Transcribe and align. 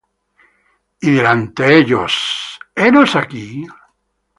¿Y 1.05 1.11
diránte 1.11 1.77
ellos: 1.77 2.57
Henos 2.73 3.15
aquí? 3.15 3.67